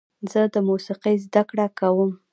زه 0.31 0.41
د 0.53 0.55
موسیقۍ 0.69 1.15
زده 1.25 1.41
کړه 1.49 1.67
کوم. 1.79 2.11